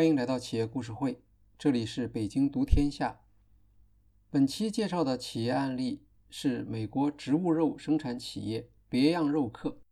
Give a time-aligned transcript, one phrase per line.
[0.00, 1.22] 欢迎来到企业故事会，
[1.58, 3.20] 这里是北京读天下。
[4.30, 9.82] 本期介绍的企业案例是美国植物肉生产企业别样肉客。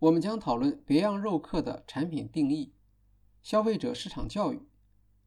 [0.00, 2.74] 我们将讨论别样肉客的产品定义、
[3.42, 4.60] 消费者市场教育、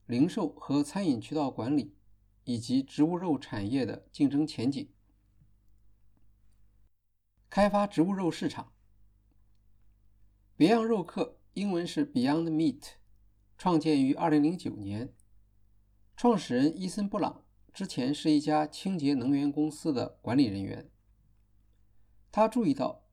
[0.05, 1.95] 零售和餐饮渠道管理，
[2.43, 4.87] 以及植物肉产业的竞争前景。
[7.49, 8.73] 开发植物肉市场。
[10.55, 12.89] 别样肉客英文是 Beyond Meat，
[13.57, 15.13] 创建于2009年。
[16.15, 20.91] 创始人伊森·布朗之前是一家清洁能源公司的管理人员。
[22.31, 23.03] 他注意到，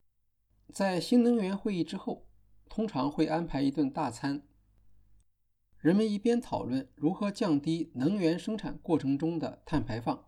[0.71, 2.27] 在新能源会议之后，
[2.69, 4.43] 通常会安排一顿大餐。
[5.77, 10.27] 人们一边讨论如何降低能源生产过程中的碳排放，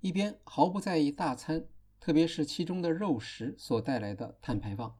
[0.00, 1.66] 一边毫不在意大餐，
[1.98, 4.96] 特别是其中的肉食所带来的碳排放。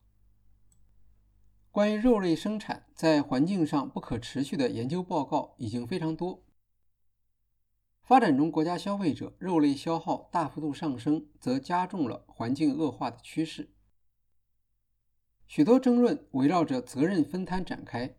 [1.78, 6.42] 关于肉类生产在环境上不可持续的研究报告已经非常多。
[8.02, 13.70] 发展中国家消费者肉类消耗大幅度上升，则加重了环境恶化的趋势。
[15.46, 18.16] 许多争论围绕着责任分摊展开：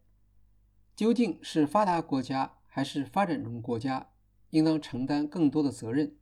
[0.95, 4.11] 究竟是发达国家还是发展中国家
[4.51, 6.15] 应当承担更多的责任？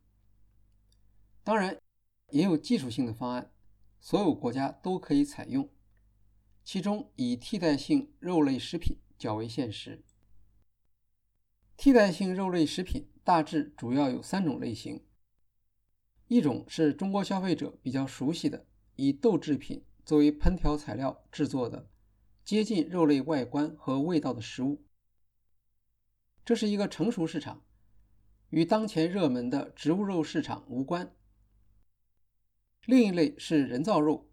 [1.44, 1.78] 当然，
[2.30, 3.52] 也有技术性的方案，
[4.00, 5.70] 所有国家都可以采用。
[6.70, 10.04] 其中以替代性肉类食品较为现实。
[11.78, 15.02] 替代性肉类食品大致主要有三种类型：
[16.26, 18.66] 一种是中国消费者比较熟悉的，
[18.96, 21.88] 以豆制品作为烹调材料制作的
[22.44, 24.84] 接近肉类外观和味道的食物，
[26.44, 27.64] 这是一个成熟市场，
[28.50, 31.16] 与当前热门的植物肉市场无关。
[32.84, 34.26] 另一类是人造肉。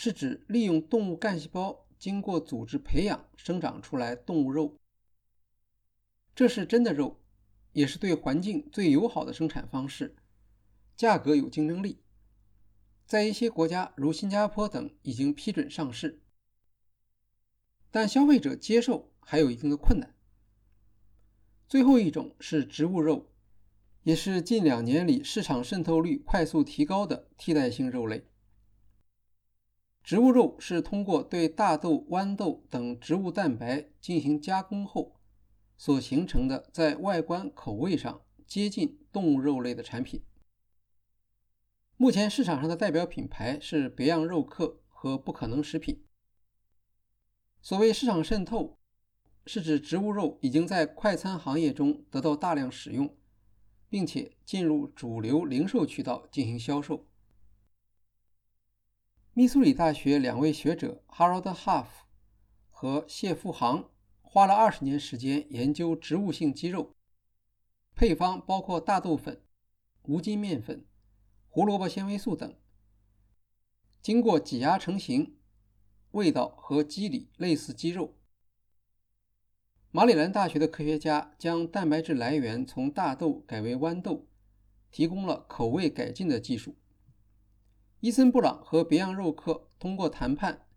[0.00, 4.78] 是指利用动物干细胞经过组织培养生长出来动物肉，
[6.36, 7.18] 这是真的肉，
[7.72, 10.14] 也是对环境最友好的生产方式，
[10.94, 11.98] 价格有竞争力，
[13.06, 16.22] 在一些国家如新加坡等已经批准上市，
[17.90, 20.14] 但消费者接受还有一定的困难。
[21.66, 23.32] 最后一种是植物肉，
[24.04, 28.28] 也是近两年里市场渗透率快速提高的替代性肉类。
[30.08, 35.20] 植物肉是通过对大豆、豌豆等植物蛋白进行加工后
[35.76, 40.22] 所形成的，在外观、口味上接近动物肉类的产品。
[41.98, 46.02] 目前市场上的代表品牌是别样肉客和不可能食品。
[47.60, 48.78] 所谓市场渗透，
[49.44, 53.14] 是指植物肉已经在快餐行业中得到大量使用，
[53.90, 57.07] 并且进入主流零售渠道进行销售。
[59.38, 61.86] 密苏里大学两位学者 Harold Huff
[62.70, 63.88] 和谢富航
[64.20, 66.96] 花了二十年时间研究植物性鸡肉，
[67.94, 69.40] 配方包括大豆粉、
[70.02, 70.84] 无筋面粉、
[71.46, 72.52] 胡萝卜纤维素等，
[74.02, 75.36] 经过挤压成型，
[76.10, 78.16] 味道和肌理类似鸡肉。
[79.92, 84.26] 马里兰大学的科学家将蛋白质来源从大豆改为豌豆，
[84.90, 86.74] 提供了口味改进的技术。
[88.00, 90.68] 伊森·布朗和别样肉客通过谈判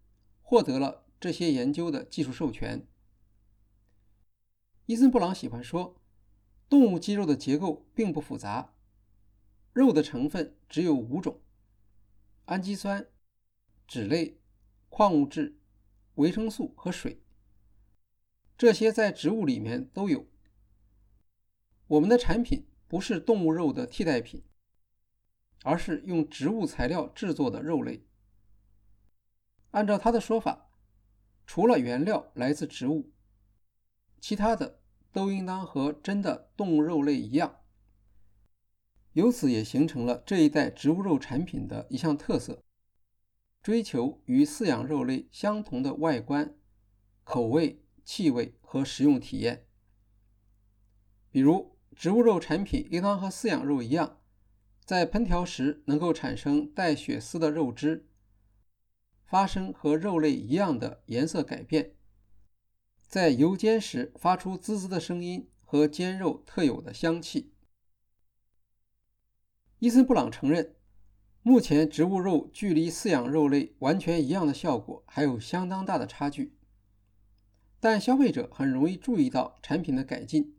[0.42, 2.88] 获得了这些研究的技术授权。
[4.88, 6.02] 伊森·布朗喜欢说，
[6.68, 8.74] 动物肌肉的结构并不复杂，
[9.72, 11.42] 肉的成分只有五种：
[12.46, 13.08] 氨基酸、
[13.86, 14.40] 脂类、
[14.90, 15.60] 矿物质、
[16.16, 17.22] 维生素和水。
[18.58, 20.26] 这些在植物里面都有。
[21.86, 24.44] 我们的产品不是动物肉的替代品。
[25.64, 28.06] 而是用植物材料制作的肉类。
[29.72, 30.70] 按照他的说法，
[31.46, 33.12] 除了原料来自植物，
[34.20, 37.58] 其他的都应当和真的动物肉类一样。
[39.14, 42.64] 由此也形成了这一代植物肉产品的一项特色：
[43.62, 46.56] 追求与饲养肉类相同的外观、
[47.24, 49.68] 口味、气味和食用体验。
[51.30, 54.21] 比如，植物肉产品应当和饲养肉一样。
[54.92, 58.10] 在烹调时能够产生带血丝的肉汁，
[59.24, 61.96] 发生和肉类一样的颜色改变，
[63.08, 67.54] 在油煎时发出滋滋的声音和煎肉特有的香气。
[69.80, 70.76] 伊森·布朗承认，
[71.42, 76.58] 目前植物肉距离饲养肉类完全一样的效果还有相当大的差距，
[77.80, 80.58] 但消费者很容易注意到产品的改进，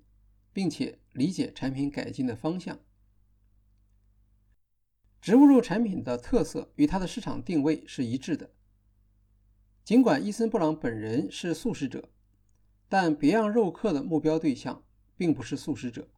[0.55, 2.81] 并且理解产品改进的方向。
[5.23, 8.51] 植物肉产品的特色与它的市场定位是一致的。
[9.85, 12.11] 尽管伊森·布朗本人是素食者，
[12.89, 14.85] 但别样肉客的目标对象
[15.17, 16.09] 并不是素食者，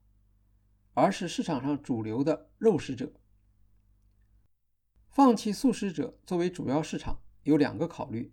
[0.94, 3.12] 而是市场上主流的肉食者。
[5.10, 8.32] 放弃素食者作为主要市场有两个考虑：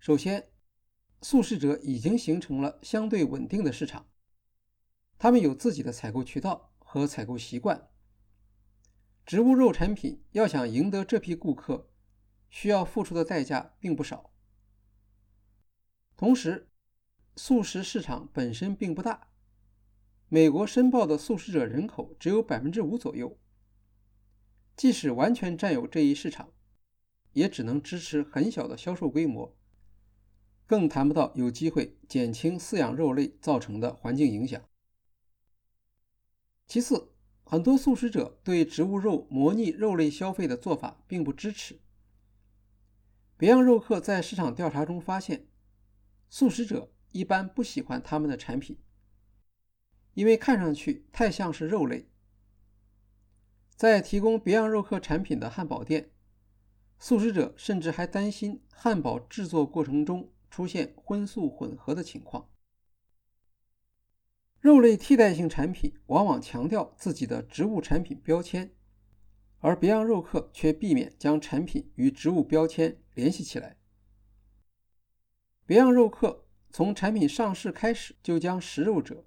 [0.00, 0.50] 首先，
[1.22, 4.08] 素食者已经形成了相对稳定的市场，
[5.16, 7.89] 他们有自己的采购渠道和采购习惯。
[9.30, 11.88] 植物肉产品要想赢得这批顾客，
[12.48, 14.32] 需要付出的代价并不少。
[16.16, 16.68] 同时，
[17.36, 19.28] 素食市场本身并不大，
[20.28, 23.38] 美国申报的素食者人口只有百分之五左右。
[24.74, 26.52] 即使完全占有这一市场，
[27.34, 29.56] 也只能支持很小的销售规模，
[30.66, 34.60] 更谈不到有机会减轻饲养肉类造成的环境影响。
[36.66, 37.12] 其次，
[37.50, 41.80] 很多素食者对植物肉模拟肉类消费的做法并不支持。
[43.36, 45.48] 别样肉客在市场调查中发现，
[46.28, 48.78] 素食者一般不喜欢他们的产品，
[50.14, 52.08] 因为看上去太像是肉类。
[53.74, 56.12] 在提供别样肉客产品的汉堡店，
[57.00, 62.48] 素食者甚至还担心汉堡制作过程中出现荤素混合的情况。
[64.60, 68.70] 肉类替代性产品往往强调自己的植物产品标签，
[69.60, 73.78] 而别样肉客却避免将产品与植物标签联系起来。
[75.64, 79.24] 别样肉客从产品上市开始就将食肉者，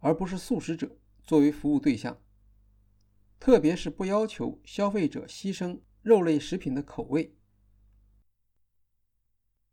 [0.00, 2.20] 而不是素食者作为服务对象。
[3.40, 7.34] 特别是不要求消费者牺牲肉类食品的口味。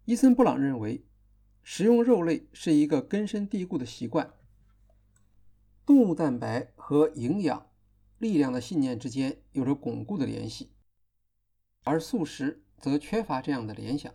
[0.06, 1.04] 伊森·布朗认为，
[1.64, 4.35] 食用肉类是一个根深蒂固的习惯。
[5.86, 7.70] 动物蛋白和营养、
[8.18, 10.72] 力量的信念之间有着巩固的联系，
[11.84, 14.12] 而素食则缺乏这样的联想。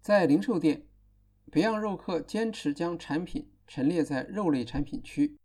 [0.00, 0.88] 在零售店，
[1.52, 5.38] 别样肉客坚持将产品陈列在肉类产品区。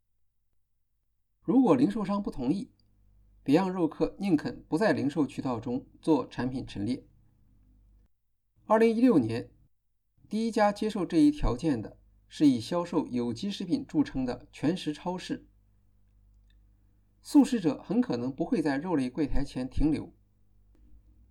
[1.42, 2.72] 如果零售商不同意，
[3.44, 7.06] 别样肉客宁肯不在零售渠道中做产品陈列。
[8.66, 9.52] 二零一六年，
[10.28, 12.00] 第一家接受这一条件的
[12.36, 15.46] 是以销售有机食品著称的全食超市。
[17.22, 20.12] 素食者很可能不会在肉类柜台前停留，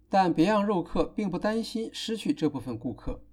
[0.08, 3.25] 但别样肉客并不担心失去这部分顾客。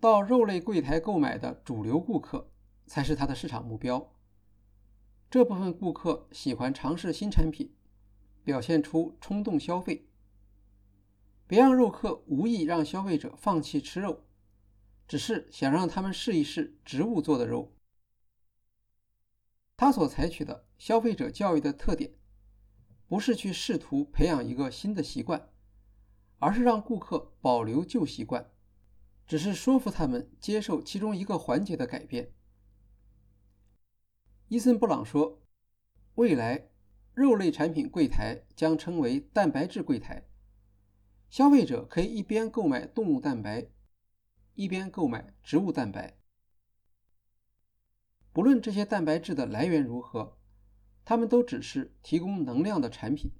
[0.00, 2.50] 到肉类柜台购买的主流顾客
[2.88, 4.12] 才是他的市场目标。
[5.30, 7.72] 这部分顾客喜欢尝试新产品，
[8.42, 10.08] 表现出冲动消费。
[11.46, 14.24] 别样肉客无意让消费者放弃吃肉，
[15.06, 17.74] 只是想让他们试一试植物做的肉。
[19.76, 22.14] 他所采取的消费者教育的特点，
[23.06, 25.50] 不是去试图培养一个新的习惯，
[26.38, 28.50] 而是让顾客保留旧习惯，
[29.26, 32.32] 只是说服他们接受其中一个环节的改变。
[34.48, 35.42] 伊森·布朗说
[36.14, 36.68] ：“未来，
[37.14, 40.28] 肉类产品柜台将称为蛋白质柜台。
[41.28, 43.66] 消费者可以一边购买动物蛋白，
[44.54, 46.18] 一边购买植物蛋白。
[48.32, 50.38] 不论这些蛋白质的来源如何，
[51.04, 53.30] 它们都只是提供能量的产品。”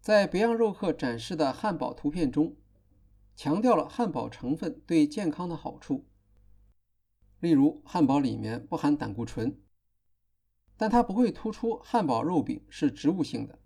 [0.00, 2.56] 在别样肉客展示的汉堡图片中，
[3.34, 6.08] 强调了汉堡成分对健康的好处。
[7.40, 9.60] 例如，汉堡里面不含胆固醇，
[10.76, 13.58] 但它不会突出汉堡肉饼是植物性的。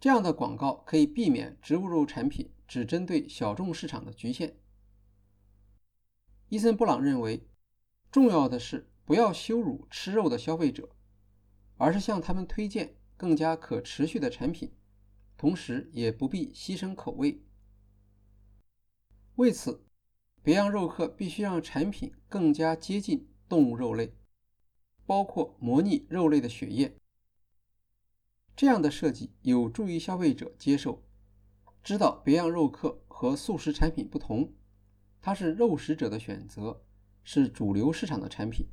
[0.00, 4.58] 这样的广告可以避免植物肉产品只针对小众市场的局限。
[6.48, 7.48] 伊森·布朗认为，
[8.10, 10.90] 重要的是不要羞辱吃肉的消费者，
[11.76, 14.72] 而是向他们推荐更加可持续的产品，
[15.36, 17.42] 同时也不必牺牲口味。
[19.36, 19.84] 为此。
[20.42, 24.14] 别样肉客必须让产品更加接近动物肉类，
[25.06, 26.98] 包括模拟肉类的血液。
[28.54, 31.02] 这样的设计有助于消费者接受，
[31.84, 34.54] 知道别样肉客和素食产品不同，
[35.20, 36.82] 它是肉食者的选择，
[37.22, 38.66] 是主流市场的产品。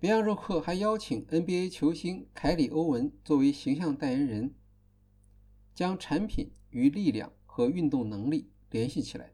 [0.00, 4.56] 别样肉客还邀请 NBA 球星凯里·欧文作为形象代言人，
[5.72, 9.32] 将产品与力量和运动能力联系起来。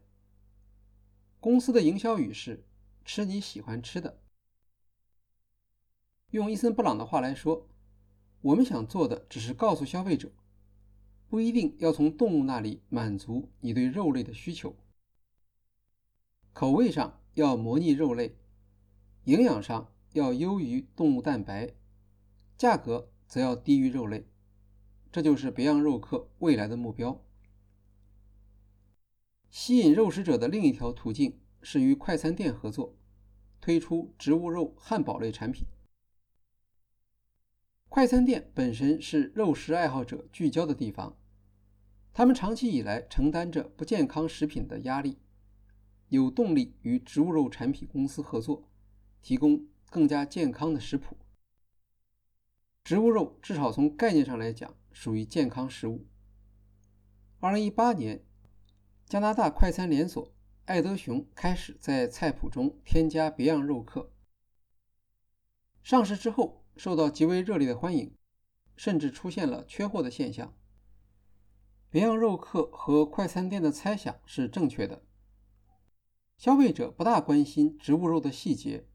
[1.39, 2.67] 公司的营销语是
[3.03, 4.21] “吃你喜欢吃的”。
[6.29, 7.67] 用伊森·布朗的话来说，
[8.41, 10.31] 我们想做的只是告诉消费者，
[11.29, 14.75] 不一定要从动物那里满足你对肉类的需求。
[16.53, 18.35] 口味上要模拟肉类，
[19.25, 21.71] 营养上要优于动物蛋白，
[22.57, 24.25] 价格则要低于肉类。
[25.11, 27.23] 这就是别样肉客未来的目标。
[29.51, 32.95] 吸引肉食者的另一条途径是与快餐店合作，
[33.61, 35.67] 推出植物肉汉堡类产品。
[37.87, 41.17] 快餐店本身是肉食爱好者聚焦的地方，
[42.13, 45.17] 他们长期以来承担着不健康食品的压力，
[46.09, 48.69] 有动力与植物肉产品公司合作，
[49.21, 51.17] 提供更加健康的食谱。
[52.83, 56.05] 植物肉至少从概念上来讲属于健康食物。
[57.39, 58.23] 二零一八年，
[59.05, 60.33] 加拿大快餐连锁
[60.65, 64.11] 爱德熊开始在菜谱中添加别样肉客，
[65.83, 66.59] 上市之后。
[66.77, 68.15] 受到极为热烈的欢迎，
[68.77, 70.57] 甚至出现了缺货的现象。
[71.89, 75.03] 别样肉客和快餐店的猜想是正确的，
[76.37, 78.87] 消费者不大关心植物肉的细节，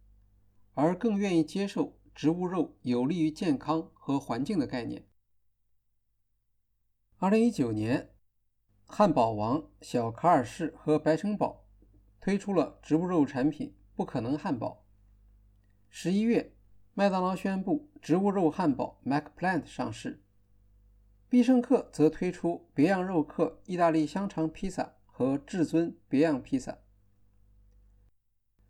[0.74, 5.06] 而更愿意接受植物肉有利于健康和环境的概念。
[7.18, 8.14] 二零一九年，
[8.84, 11.64] 汉堡王、小卡尔士和白城堡
[12.20, 14.86] 推出了植物肉产品“不可能汉堡”。
[15.88, 16.52] 十一月。
[16.96, 20.23] 麦当劳宣布植物肉汉堡 “MacPlant” 上市，
[21.34, 26.78] 必胜客则推出别样肉客意大利香肠披萨和至尊别样披萨。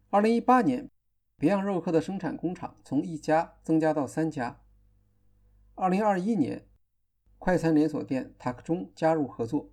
[0.09, 0.89] 二零一八年，
[1.37, 4.63] 别样肉客的生产工厂从一家增加到三家。
[5.75, 6.67] 二零二一年，
[7.39, 9.71] 快餐连锁店塔克中加入合作，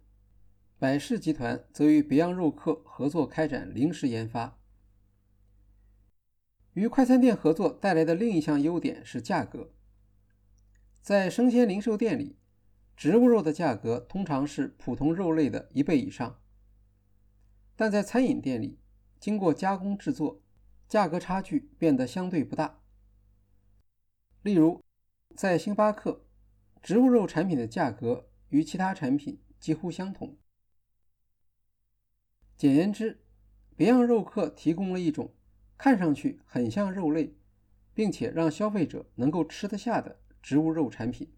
[0.78, 4.60] 百事集团则与别样肉客合作开展零食研发。
[6.74, 9.72] 与快餐店合作带来的另一项优点是价格。
[11.02, 12.36] 在生鲜零售店里，
[13.02, 16.40] 植物肉的价格通常是普通肉类的一倍以上，
[17.76, 18.78] 但在餐饮店里，
[19.20, 20.44] 经过加工制作，
[20.88, 22.84] 价格差距变得相对不大。
[24.44, 24.84] 例如，
[25.36, 26.28] 在星巴克，
[26.84, 30.38] 植物肉产品的价格与其他产品几乎相同。
[32.56, 33.26] 简言之，
[33.76, 35.34] 别样肉客提供了一种。
[35.76, 37.36] 看上去很像肉类，
[37.96, 41.34] 并且让消费者能够吃得下的植物肉产品，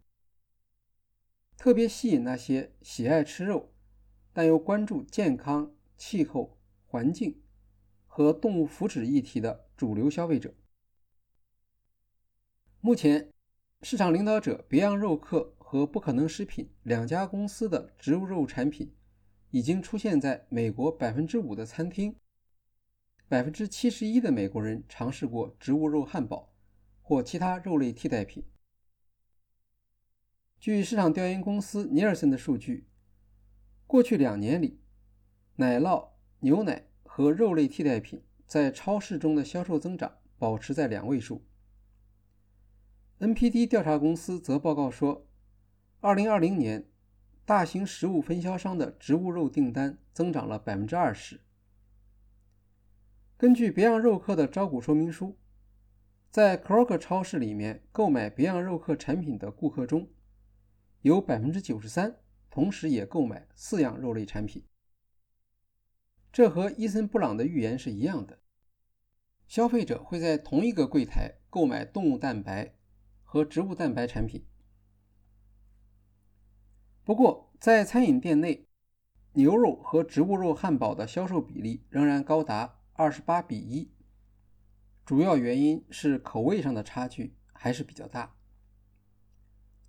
[1.64, 3.72] 特别吸引那些喜爱吃肉
[4.34, 7.42] 但又关注健康、气候、环境
[8.06, 10.54] 和动物福祉议题的主流消费者。
[12.82, 13.32] 目前，
[13.82, 18.94] 市场领导者别样肉客和不可能食品两家公司的植物肉产品
[19.52, 22.14] 已经出现在美国百分之五的餐厅。
[23.30, 26.54] 百分之七十一的美国人尝试过植物肉汉堡
[27.02, 28.44] 或其他肉类替代品。
[30.64, 32.88] 据市场调研公司尼尔森的数据，
[33.86, 34.80] 过去两年里，
[35.58, 41.44] 奶酪、牛奶和肉类替代品在超市中的销售增长保持在两位数。
[43.20, 45.28] NPD 调查公司则报告说，
[46.00, 46.88] 二零二零年，
[47.44, 51.42] 大型食物分销商的植物肉订单增长了百分之二十。
[53.36, 55.36] 根据别样肉客的招股说明书，
[56.32, 60.08] 在 Kroger 超市里面购买别样肉客产品的顾客中，
[61.04, 62.18] 有百分之九十三
[62.50, 64.66] 同时也购买四样肉类产品。
[66.32, 68.40] 这和伊森·布朗的预言是一样的：
[69.46, 72.76] 消费者会在同一个柜台购买动物蛋白
[73.24, 74.46] 和植物蛋白产品。
[77.04, 78.70] 不过，在餐饮店内，
[79.34, 82.80] 牛肉和植物肉汉堡的销售比例仍然高达。
[82.94, 83.92] 二十八比一，
[85.04, 88.36] 主要原因是口味上的差距还是比较大。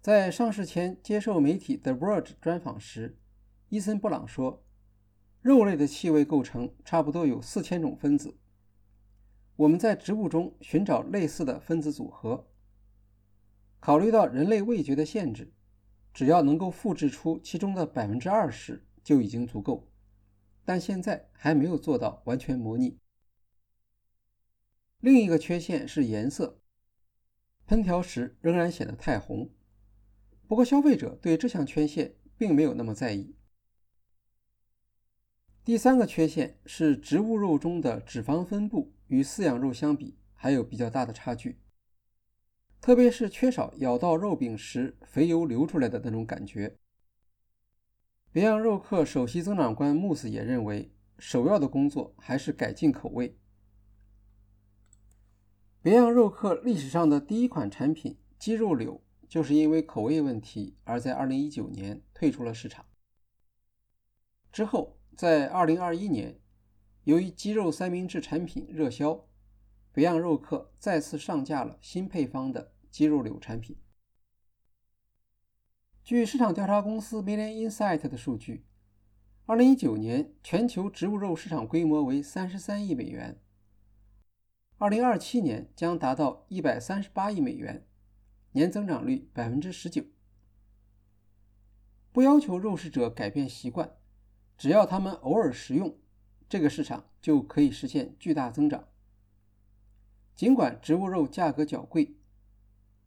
[0.05, 3.17] 在上市前接受媒体 The Verge 专访时，
[3.71, 4.63] 伊森·布朗说
[5.41, 8.37] ：“肉类的气味构成差不多有四千种分子，
[9.57, 12.51] 我们在植物中寻找类似的分子组合。
[13.81, 15.55] 考虑到人类味觉的限制，
[16.13, 19.91] 只要能够复制出其中的百分之二十就已经足够。”
[20.67, 22.99] 但现在还没有做到完全模拟。
[25.01, 26.61] 另一个缺陷是颜色，
[27.67, 29.49] 烹调时仍然显得太红。
[30.47, 33.35] 不过消费者对这项缺陷并没有那么在意。
[35.65, 41.59] 第三个缺陷是植物肉中的脂肪分布与饲养肉相比还有比较大的差距，
[42.81, 46.77] 特别是缺少咬到肉饼时肥油流出来的那种感觉。
[48.31, 53.39] 别样肉客首席增长官穆斯也认为，首要的工作还是改进口味。
[55.81, 59.04] 别样肉客历史上的第一款产品鸡肉柳，
[59.35, 62.87] 就是因为口味问题而在2019年退出了市场。
[64.53, 66.41] 之后，在2021年，
[67.03, 69.27] 由于鸡肉三明治产品热销，
[69.91, 73.77] 别样肉客再次上架了新配方的鸡肉柳产品。
[76.05, 78.65] 据市场调查公司 Million Insight 的数据
[79.47, 83.43] 二零一九年全球植物肉市场规模为三十三亿美元，
[84.79, 87.85] 二零二七年将达到一百三十八亿美元，
[88.55, 90.05] 年增长率百分之十九。
[92.13, 93.97] 不要求肉食者改变习惯，
[94.57, 95.99] 只要他们偶尔食用，
[96.49, 98.89] 这个市场就可以实现巨大增长。
[100.37, 102.17] 尽管植物肉价格较贵，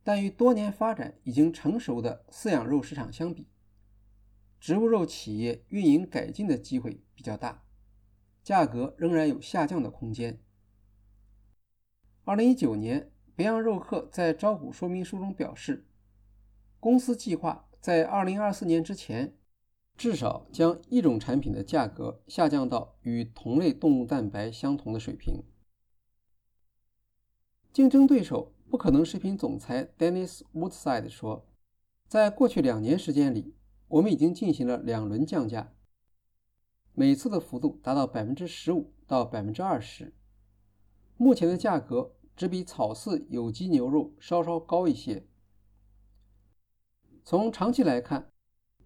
[0.04, 3.48] 但与多年发展已经成熟的饲养肉市场相比，
[4.60, 7.64] 植物肉企业运营改进的机会比较大，
[8.44, 10.42] 价格仍然有下降的空间。
[12.26, 15.86] 二零一九年，别样肉客在招股说明书中表示，
[16.80, 19.38] 公司计划在二零二四年之前，
[19.96, 25.44] 至少将一种产品的价格下降到与同类动物蛋白相同的水平。
[27.72, 31.48] 竞争对手不可能食品总裁 Dennis Woodside 说
[32.10, 33.54] ：“在过去两年时间里，
[33.88, 35.76] 我们已经进行了两轮降价，
[36.96, 40.16] 每次的幅度达到百分之十五到百分之二十。
[41.18, 45.28] 目前的价格只比草饲有机牛肉稍稍高一些。
[47.26, 48.32] 从长期来看，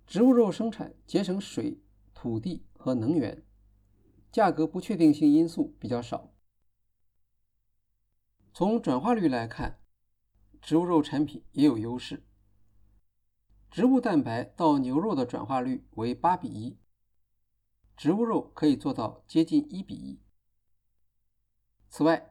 [0.08, 3.46] 植物肉生产节省水、土地和能源，
[4.32, 6.34] 价格不确定性因素比较少。”
[8.54, 9.82] 从转化率来看，
[10.62, 12.26] 植物肉产品也有优势。
[13.70, 16.78] 植物蛋白到牛肉的转化率为八比一，
[17.98, 20.22] 植物肉可以做到接近一比一。
[21.90, 22.31] 此外，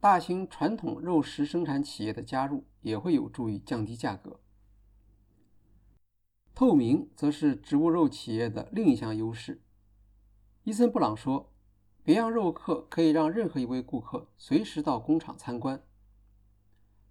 [0.00, 4.40] 大型传统肉食生产企业的加入也会有助于降低价格。
[6.54, 9.62] 透明则是植物肉企业的另一项优势。
[10.64, 11.52] 伊森·布朗说。
[12.04, 15.82] 别样肉客可以让任何一位顾客随时到工厂参观，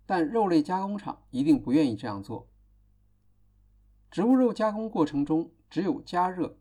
[0.08, 2.50] 但肉类加工厂一定不愿意这样做。
[4.10, 6.58] 植物肉加工过程中只有加热、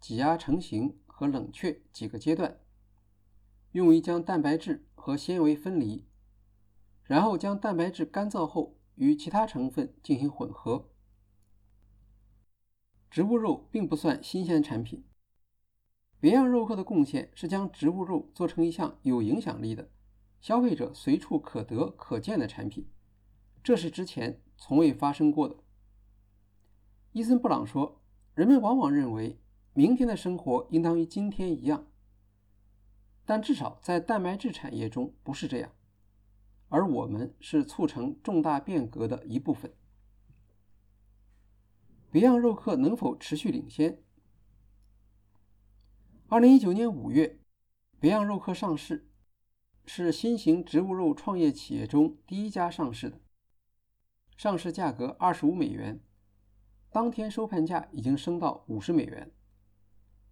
[0.00, 2.58] 挤压成型和冷却几个阶段，
[3.72, 6.04] 用于将蛋白质和纤维分离，
[7.04, 10.90] 然后将蛋白质干燥后与其他成分进行混合。
[13.10, 15.04] 植物肉并不算新鲜产品。
[16.20, 19.88] 别样肉客的贡献是将植物肉做成一项有影响力的、
[20.40, 22.88] 消费者随处可得可见的产品，
[23.62, 25.56] 这是之前从未发生过的。
[27.12, 28.02] 伊森·布朗说
[28.34, 29.40] ：“人们往往认为
[29.72, 31.86] 明天的生活应当与今天一样，
[33.28, 35.70] 但至少在蛋白质产业中不是这样，
[36.70, 39.70] 而我们是促成重大变革的一部分。”
[42.10, 44.02] 别样肉客能否持续领先？
[46.28, 47.38] 二零一九年五月，
[48.00, 49.10] 别样肉客上市，
[49.84, 53.20] 是新型植物肉创业企业中第一家上市的。
[54.38, 56.00] 上市价格二十五美元，
[56.90, 59.30] 当天收盘价已经升到五十美元。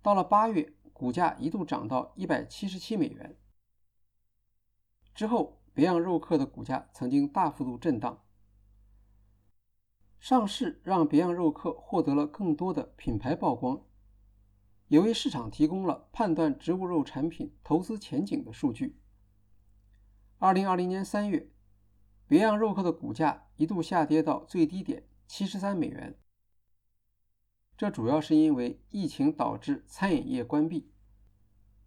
[0.00, 3.36] 到了八月，股价一度涨到一百七十七美元。
[5.14, 8.24] 之后，别样肉客的股价曾经大幅度震荡。
[10.18, 13.84] 上市让别样肉客获得了更多的品牌曝光。
[14.88, 18.98] 也为市场提供了判断植物肉产品投资前景的数据。
[20.38, 21.50] 二零二零年三月，
[22.26, 26.18] 别样肉客的股价一度下跌到最低点七十三美元。
[27.76, 30.90] 这主要是因为疫情导致餐饮业关闭。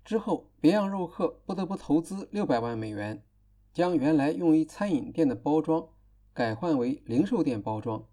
[0.05, 3.23] 之后，别样肉客不得不投资六百万美元，
[3.71, 5.89] 将原来用于餐饮店的包装
[6.33, 8.07] 改换为零售店包装。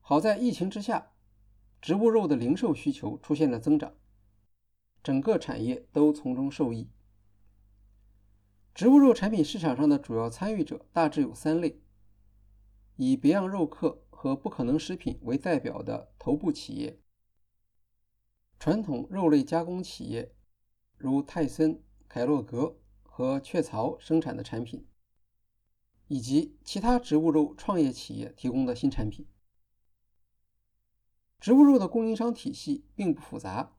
[0.00, 1.08] 好在疫情之下。
[1.80, 3.92] 植物肉的零售需求出现了增长，
[5.02, 6.88] 整个产业都从中受益。
[8.72, 11.82] 植物肉产品市场上的主要参与者大致有三类：
[12.94, 16.96] 以别样肉客和不可能食品为代表的头部企业，
[18.60, 20.32] 传统肉类加工企业
[20.96, 24.86] 如泰森、凯洛格和雀巢生产的产品，
[26.06, 29.26] 以及其他植物肉创业企业提供的新产品。
[31.40, 33.76] 植物肉的供应商体系并不复杂，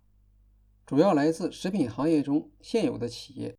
[0.86, 3.58] 主要来自食品行业中现有的企业，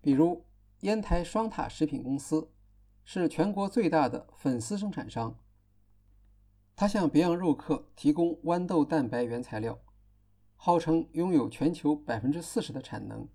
[0.00, 0.46] 比如
[0.80, 2.50] 烟台双塔食品公司
[3.08, 5.38] 是全国最大的粉丝生产商，
[6.74, 9.78] 它向别样肉客提供豌豆蛋白原材料，
[10.56, 13.28] 号称拥有全球百分之四十的产能。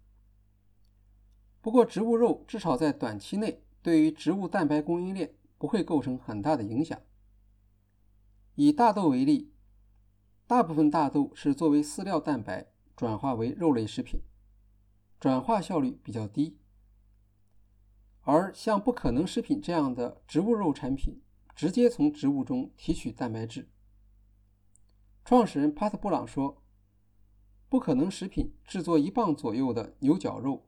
[1.62, 7.02] 不过，植物肉至少在短期内对于植物蛋白供应链不会构成很大的影响。
[8.56, 9.54] 以大豆为例，
[10.48, 14.20] 大部分大豆是作为饲料蛋白转化为肉类食品，
[15.18, 16.58] 转化效率比较低。
[18.24, 21.22] 而像不可能食品这样的植物肉产品，
[21.56, 23.70] 直接从植物中提取蛋白质，
[25.26, 26.62] 创始人帕特·布朗说
[27.68, 30.68] ：“不可能食品制作一磅左右的牛角肉，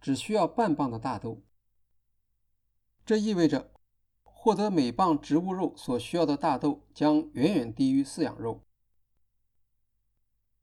[0.00, 1.42] 只需要半磅的大豆。
[3.06, 3.72] 这意味着
[4.22, 8.62] 获得每磅植物肉所需要的大豆将远远低于饲养肉。”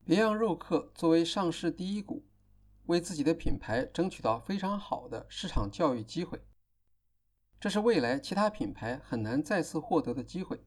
[0.04, 2.26] 别样肉客作为上市第一股，
[2.86, 6.41] 为自己的品牌争取到非常好的市场教育机会，
[7.60, 10.65] 这是未来其他品牌很难再次获得的机会。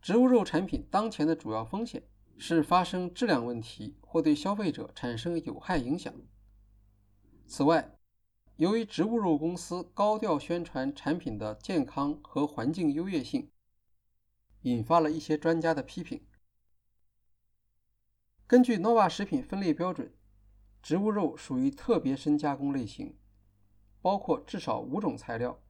[0.00, 2.02] 植物肉产品当前的主要风险
[2.38, 6.14] 是发生质量问题或对消费者产生有害影响。
[7.46, 7.98] 此外，
[8.56, 13.50] 由于植物肉公司高调宣传产品的健康和环境优越性，
[14.62, 16.24] 引发了一些专家的批评。
[18.46, 20.12] 根据 Nova 食品分类标准，
[20.82, 23.16] 植物肉属于特别深加工类型，
[24.00, 25.60] 包括至少五种材料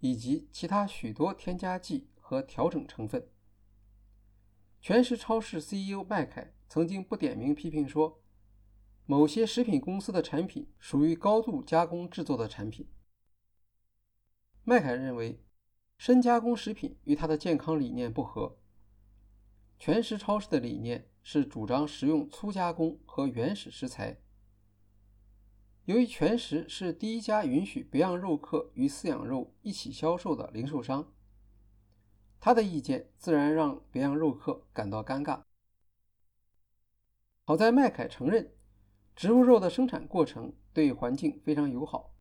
[0.00, 3.28] 以及其他许多添加剂和调整成分。
[4.80, 8.20] 全食超市 CEO 麦凯曾经不点名批评说，
[9.06, 12.88] 某些食品公司的产品属于高度加工制作的产品。
[14.64, 15.42] 麦凯认为，
[15.96, 18.58] 深加工食品与他的健康理念不合。
[19.78, 21.08] 全食超市的理念。
[21.30, 24.18] 是主张食用粗加工和原始食材。
[25.88, 31.14] 由于全食是第一家允许别样肉客与饲养肉一起销售的零售商，
[32.38, 35.40] 他的意见自然让别样肉客感到尴尬。
[37.46, 38.52] 好在麦凯承认，
[39.16, 42.14] 植物肉的生产过程对环境非常友好。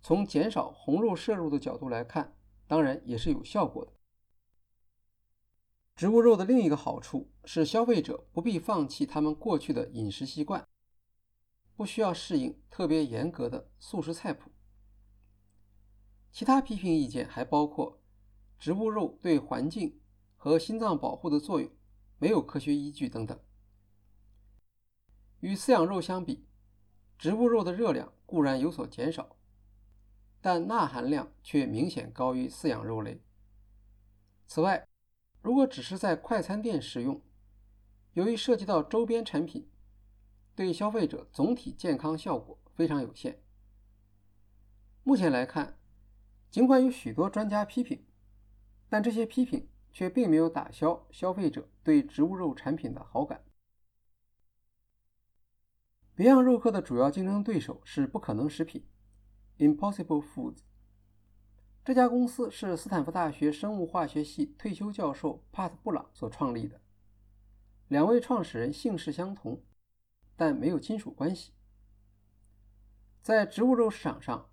[0.00, 2.34] 从减少红肉摄入的角度来看，
[2.66, 3.92] 当然也是有效果的。
[5.94, 10.66] 植物肉的另一个好处是，消费者不必放弃他们过去的饮食习惯，
[11.78, 14.50] 不需要适应特别严格的素食菜谱。
[16.32, 18.00] 其他批评意见还包括，
[18.58, 20.00] 植物肉对环境
[20.36, 21.70] 和心脏保护的作用
[22.18, 23.38] 没有科学依据等等。
[25.38, 26.48] 与饲养肉相比，
[27.16, 29.36] 植物肉的热量固然有所减少，
[30.40, 33.22] 但钠含量却明显高于饲养肉类。
[34.48, 34.88] 此外，
[35.40, 37.22] 如果只是在快餐店使用，
[38.14, 39.70] 由于涉及到周边产品，
[40.58, 43.40] 对消费者总体健康效果非常有限。
[45.04, 45.78] 目前来看，
[46.50, 48.04] 尽管有许多专家批评，
[48.88, 53.44] 但这些批评却并没有打消消费者对植物肉产品的好感。
[56.16, 58.84] 别样肉客的主要竞争对手是不可能食品
[59.58, 60.62] （Impossible Foods）。
[61.84, 66.80] 这家公司是斯坦福大学生物化学系退休教授帕特·布朗所创立的。
[67.86, 69.62] 两位创始人姓氏相同，
[70.38, 71.52] 但没有亲属关系。
[73.20, 74.48] 在植物肉市场上，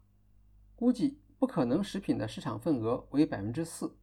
[0.75, 3.97] 估计不可能食品的市场份额为百分之四，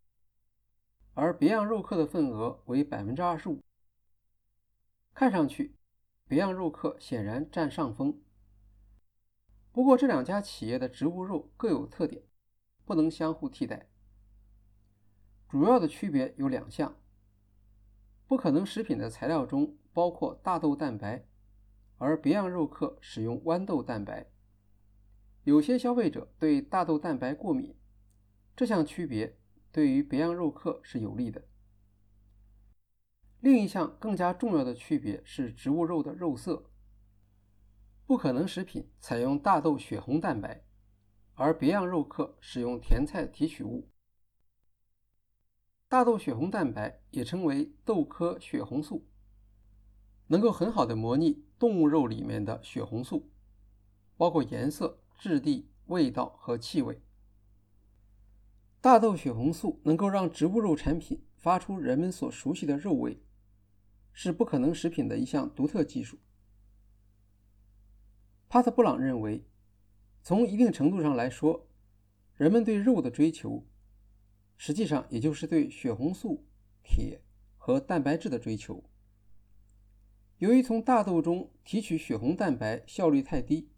[1.13, 3.61] 而别样肉客的份额为百分之二十五。
[5.13, 5.77] 看上去，
[6.27, 8.23] 别样肉客显然占上风。
[9.71, 12.23] 不过，这两家企业的植物肉各有特点。
[12.85, 13.89] 不能相互替代。
[15.49, 16.97] 主要的区别有两项：
[18.27, 21.25] 不可能食品的材料中包括大豆蛋白，
[22.03, 24.27] 而别样肉客使用豌豆蛋白。
[25.45, 27.77] 有些消费者对大豆蛋白过敏，
[28.57, 29.39] 这项区别
[29.71, 31.45] 对于别样肉客是有利的。
[33.39, 36.73] 另一项更加重要的区别是植物肉的肉色。
[38.05, 40.65] 不可能食品采用大豆血红蛋白。
[41.35, 43.89] 而别样肉客使用甜菜提取物。
[45.89, 49.07] 大豆血红蛋白也称为豆科血红素，
[50.27, 53.31] 能够很好的模拟动物肉里面的血红素，
[54.17, 57.01] 包括颜色、质地、味道和气味。
[58.81, 63.23] 大豆血红素能够让植物肉产品发出人们所熟悉的肉味，
[64.13, 66.19] 是不可能食品的一项独特技术。
[68.49, 69.47] 帕特·布朗认为。
[70.25, 71.69] 从一定程度上来说，
[72.35, 73.65] 人们对肉的追求，
[74.57, 76.45] 实际上也就是对血红素、
[76.83, 77.21] 铁
[77.57, 78.83] 和蛋白质的追求。
[80.43, 83.71] 由于从大豆中提取血红蛋白效率太低，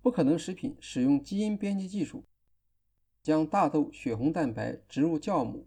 [0.00, 2.22] 不可能食品使用基因编辑技术，
[3.20, 5.66] 将大豆血红蛋白植入酵母，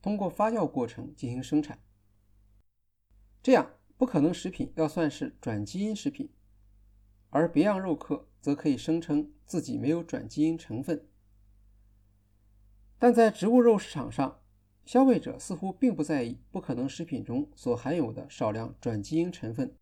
[0.00, 1.78] 通过发酵过程进行生产。
[3.40, 6.28] 这样，不可能食品要算是转基因食品。
[7.30, 11.06] 而别样肉客则可以声称自己没有转基因成分，
[12.98, 14.41] 但在植物肉市场上，
[14.84, 19.76] 消费者似乎并不在意不可能食品中所含有的少量转基因成分。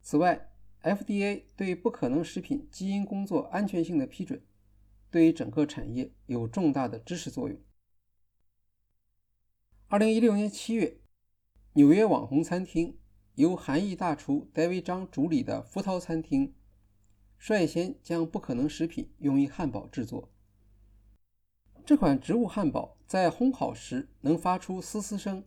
[0.00, 0.50] 此外
[0.82, 4.42] ，FDA 对不可能食品基因工作安全性的批准，
[5.10, 7.58] 对于整个产业有重大的支持作用。
[9.88, 11.00] 二零一六年七月，
[11.74, 12.98] 纽约网红餐厅
[13.34, 16.54] 由韩裔大厨戴维·张主理的福涛餐厅，
[17.38, 20.33] 率先将不可能食品用于汉堡制作。
[21.86, 25.44] 这款植物汉堡在烘烤时能发出嘶嘶声，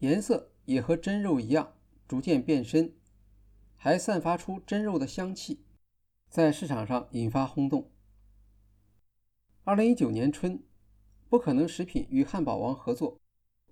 [0.00, 1.74] 颜色也和真肉一样
[2.08, 2.96] 逐渐变深，
[3.76, 5.64] 还散发出真肉的香气，
[6.28, 7.92] 在市场上引发轰动。
[9.62, 10.64] 二零一九年春，
[11.28, 13.20] 不可能食品与汉堡王合作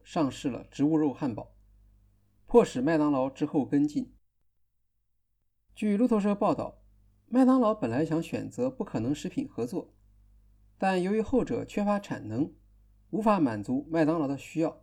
[0.05, 1.57] 上市了植物肉汉堡，
[2.47, 4.15] 迫使麦当劳之后跟进。
[5.75, 6.85] 据路透社报道，
[7.27, 9.93] 麦当劳本来想选择不可能食品合作。
[10.77, 12.53] 但由于后者缺乏产能，
[13.11, 14.83] 无法满足麦当劳的需要，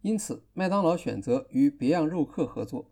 [0.00, 2.90] 因此麦当劳选择与别样肉客合作。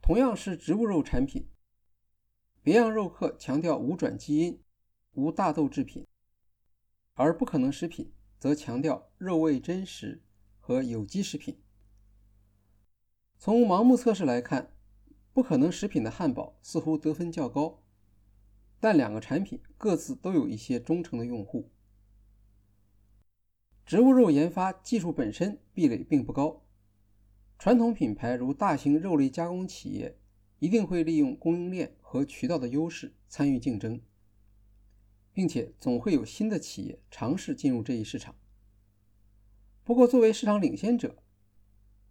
[0.00, 1.48] 同样是植物肉产品，
[2.62, 4.62] 别样肉客强调无转基因、
[5.12, 6.06] 无大豆制品，
[7.14, 10.22] 而不可能食品则强调肉味真实
[10.58, 11.60] 和有机食品。
[13.38, 14.74] 从盲目测试来看，
[15.32, 17.82] 不可能食品的汉堡似乎得分较高。
[18.80, 21.70] 但两个产品各自都有一些忠诚的用户。
[23.84, 26.64] 植物肉研发技术本身壁垒并不高，
[27.58, 30.18] 传统品牌如大型肉类加工企业
[30.58, 34.00] 一定会利用供应链和渠道的优势参与竞争，
[35.32, 38.34] 并且总会有新的企业尝试进入这一市场。
[39.82, 41.22] 不过，作为市场领先者，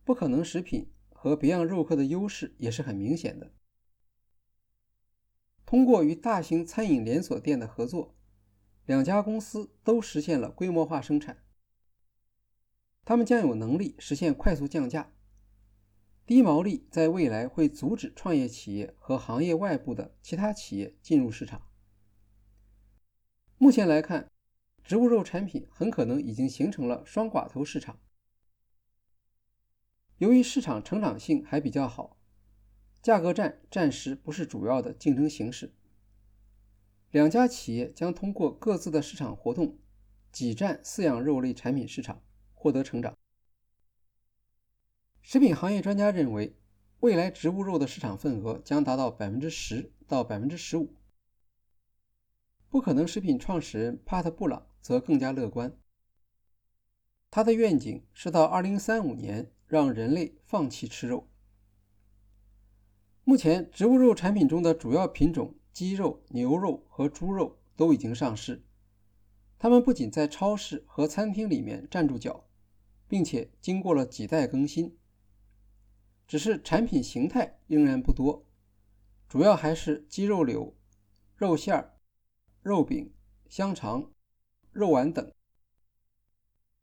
[0.04, 3.54] 不可能食品和别样肉客的优势也是很明显的。
[5.70, 8.16] 通过与大型餐饮连锁店的合作，
[8.88, 11.44] 两家公司都实现了规模化生产。
[13.06, 15.14] 他们将有能力实现快速降价，
[16.26, 21.62] 低毛利在未来会阻止创业企业和行业外部的其他企业进入市场。
[23.60, 24.28] 目前来看，
[24.84, 28.00] 植物肉产品很可能已经形成了双寡头市场。
[30.18, 32.19] 由于市场成长性还比较好。
[33.02, 35.74] 价格战暂时不是主要的竞争形式，
[37.12, 39.78] 两家企业将通过各自的市场活动
[40.32, 42.22] 挤占饲养肉类产品市场，
[42.54, 43.18] 获得成长。
[45.22, 46.58] 食品行业专家认为，
[47.00, 50.94] 未来植物肉的市场份额将达到百分之十到百分之十五。
[52.70, 55.76] 不可能食品创始人帕特·布朗则更加乐观，
[57.32, 61.28] 他的愿景是到二零三五年让人类放弃吃肉。
[63.30, 68.66] 目前，植物肉产品中的主要品种鸡肉、牛肉和猪肉都已经上市。
[69.60, 72.50] 它们不仅在超市和餐厅里面站住脚，
[73.08, 74.98] 并且经过了几代更新。
[76.28, 78.48] 只是产品形态仍然不多，
[79.28, 80.76] 主要还是鸡肉柳、
[81.36, 82.00] 肉馅儿、
[82.64, 83.14] 肉饼、
[83.48, 84.12] 香肠、
[84.72, 85.32] 肉丸等。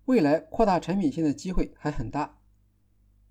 [0.05, 2.39] 未来扩大产品线的机会还很大，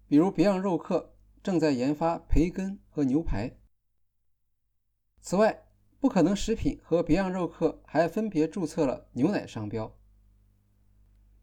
[0.06, 1.15] 比如别样肉客。
[1.46, 3.56] 正在研发培根和牛排。
[5.22, 5.68] 此外，
[6.00, 9.96] 不可能食品和别样肉客还分别注册了牛奶商标。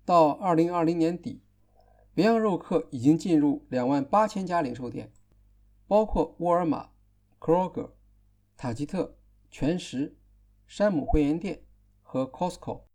[0.05, 1.45] 到二零二零年底，
[2.13, 5.13] 别样肉客已经进入两万八千家零售店，
[5.87, 6.91] 包括沃尔玛、
[7.39, 7.93] Kroger、
[8.57, 9.17] 塔吉特、
[9.53, 10.19] 全食、
[10.67, 11.63] 山姆会员店
[12.03, 12.87] 和 Costco，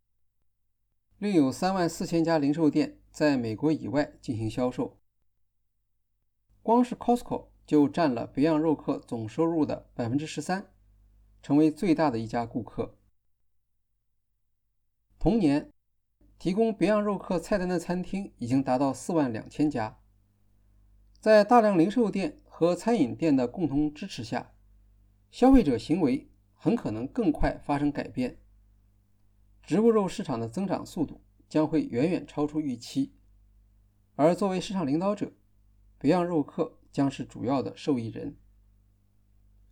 [1.20, 4.97] 另有三万四千家零售店在美国以外进行销售。
[6.68, 10.70] 光是 Costco 就占了别样肉客总收入的百分之十三，
[11.42, 12.98] 成为最大的一家顾客。
[15.18, 15.72] 同年，
[16.38, 19.98] 提供别样肉客菜单的餐厅已经达到四万两千家。
[21.22, 24.52] 在大量零售店和餐饮店的共同支持下，
[25.32, 28.42] 消费者行为很可能更快发生改变。
[29.64, 33.14] 植物肉市场的增长速度将会远远超出预期，
[34.16, 35.32] 而作为市场领导者。
[36.00, 38.36] 培养肉客将是主要的受益人。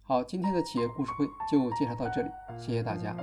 [0.01, 3.15] 好，今天的企业故事会就介绍到这里，谢谢大家。